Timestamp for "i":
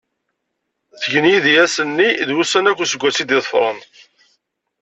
3.23-3.25